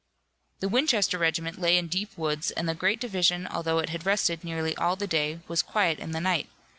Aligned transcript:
The 0.61 0.67
Winchester 0.67 1.19
regiment 1.19 1.61
lay 1.61 1.77
in 1.77 1.85
deep 1.87 2.17
woods, 2.17 2.49
and 2.49 2.67
the 2.67 2.73
great 2.73 2.99
division 2.99 3.45
although 3.45 3.77
it 3.77 3.89
had 3.89 4.03
rested 4.03 4.43
nearly 4.43 4.75
all 4.77 4.95
the 4.95 5.05
day 5.05 5.41
was 5.47 5.61
quiet 5.61 5.99
in 5.99 6.09
the 6.09 6.19
night. 6.19 6.49